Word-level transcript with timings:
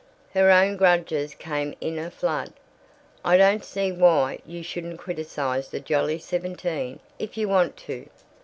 Her 0.33 0.49
own 0.49 0.77
grudges 0.77 1.35
came 1.35 1.75
in 1.79 1.99
a 1.99 2.09
flood. 2.09 2.53
"I 3.23 3.37
don't 3.37 3.63
see 3.63 3.91
why 3.91 4.39
you 4.47 4.63
shouldn't 4.63 4.97
criticize 4.97 5.69
the 5.69 5.79
Jolly 5.79 6.17
Seventeen 6.17 6.99
if 7.19 7.37
you 7.37 7.47
want 7.47 7.77
to. 7.85 8.07